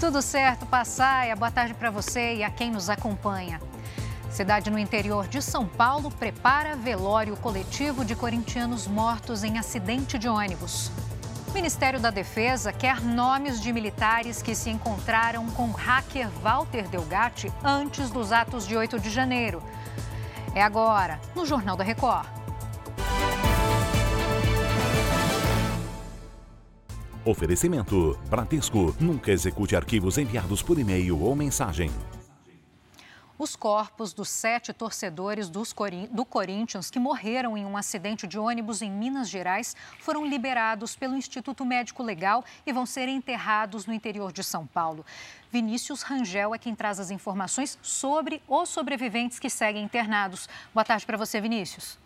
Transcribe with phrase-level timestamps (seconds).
[0.00, 1.36] Tudo certo, Passaia?
[1.36, 3.60] Boa tarde para você e a quem nos acompanha.
[4.30, 10.26] Cidade no interior de São Paulo prepara velório coletivo de corintianos mortos em acidente de
[10.26, 10.90] ônibus.
[11.46, 16.88] O Ministério da Defesa quer nomes de militares que se encontraram com o hacker Walter
[16.88, 19.62] Delgatti antes dos atos de 8 de janeiro.
[20.54, 22.26] É agora, no Jornal da Record.
[27.30, 28.92] Oferecimento: Bradesco.
[28.98, 31.88] Nunca execute arquivos enviados por e-mail ou mensagem.
[33.38, 38.90] Os corpos dos sete torcedores do Corinthians que morreram em um acidente de ônibus em
[38.90, 44.42] Minas Gerais foram liberados pelo Instituto Médico Legal e vão ser enterrados no interior de
[44.42, 45.06] São Paulo.
[45.52, 50.48] Vinícius Rangel é quem traz as informações sobre os sobreviventes que seguem internados.
[50.74, 51.96] Boa tarde para você, Vinícius.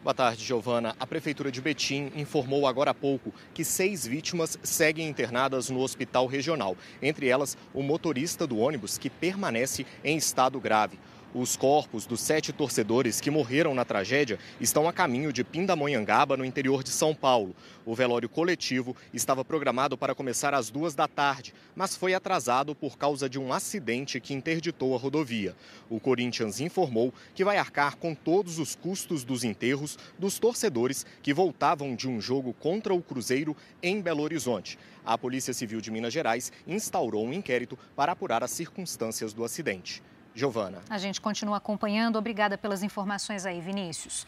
[0.00, 0.94] Boa tarde, Giovana.
[1.00, 6.26] A Prefeitura de Betim informou agora há pouco que seis vítimas seguem internadas no hospital
[6.26, 6.76] regional.
[7.02, 11.00] Entre elas, o motorista do ônibus, que permanece em estado grave.
[11.34, 16.44] Os corpos dos sete torcedores que morreram na tragédia estão a caminho de Pindamonhangaba, no
[16.44, 17.54] interior de São Paulo.
[17.84, 22.96] O velório coletivo estava programado para começar às duas da tarde, mas foi atrasado por
[22.96, 25.54] causa de um acidente que interditou a rodovia.
[25.90, 31.34] O Corinthians informou que vai arcar com todos os custos dos enterros dos torcedores que
[31.34, 34.78] voltavam de um jogo contra o Cruzeiro em Belo Horizonte.
[35.04, 40.02] A Polícia Civil de Minas Gerais instaurou um inquérito para apurar as circunstâncias do acidente.
[40.38, 40.80] Giovana.
[40.88, 42.16] A gente continua acompanhando.
[42.16, 44.26] Obrigada pelas informações aí, Vinícius.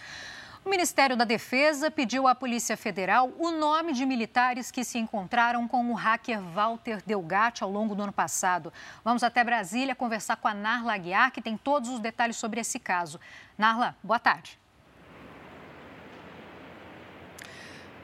[0.63, 5.67] O Ministério da Defesa pediu à Polícia Federal o nome de militares que se encontraram
[5.67, 8.71] com o hacker Walter Delgatti ao longo do ano passado.
[9.03, 12.79] Vamos até Brasília conversar com a Narla Aguiar, que tem todos os detalhes sobre esse
[12.79, 13.19] caso.
[13.57, 14.59] Narla, boa tarde.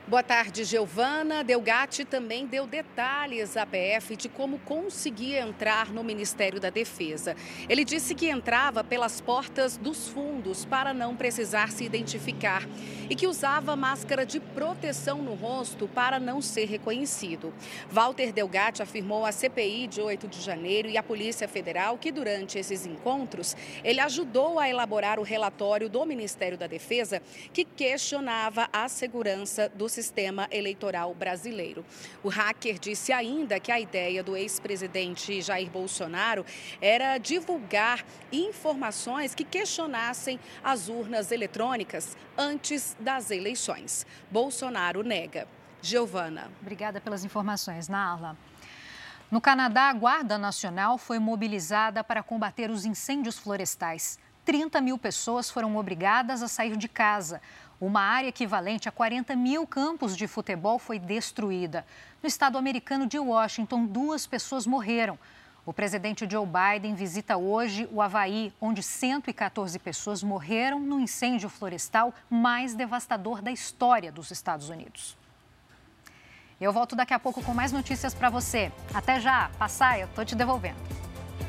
[0.09, 1.43] Boa tarde, Giovana.
[1.43, 7.35] Delgatti também deu detalhes à PF de como conseguia entrar no Ministério da Defesa.
[7.69, 12.63] Ele disse que entrava pelas portas dos fundos para não precisar se identificar
[13.11, 17.53] e que usava máscara de proteção no rosto para não ser reconhecido.
[17.91, 22.61] Walter Delgatti afirmou à CPI de 8 de janeiro e à Polícia Federal que durante
[22.61, 27.21] esses encontros ele ajudou a elaborar o relatório do Ministério da Defesa
[27.53, 31.83] que questionava a segurança dos sistema eleitoral brasileiro.
[32.23, 36.45] O hacker disse ainda que a ideia do ex-presidente Jair Bolsonaro
[36.83, 44.07] era divulgar informações que questionassem as urnas eletrônicas antes das eleições.
[44.31, 45.49] Bolsonaro nega.
[45.81, 46.51] Giovana.
[46.61, 48.37] Obrigada pelas informações, Narla.
[49.31, 54.19] No Canadá, a Guarda Nacional foi mobilizada para combater os incêndios florestais.
[54.47, 57.43] 30 mil pessoas foram obrigadas a sair de casa.
[57.81, 61.85] Uma área equivalente a 40 mil campos de futebol foi destruída.
[62.23, 65.19] No estado americano de Washington, duas pessoas morreram.
[65.67, 72.15] O presidente Joe Biden visita hoje o Havaí, onde 114 pessoas morreram no incêndio florestal
[72.31, 75.17] mais devastador da história dos Estados Unidos.
[76.59, 78.73] Eu volto daqui a pouco com mais notícias para você.
[78.95, 80.96] Até já, Passaia, estou te devolvendo.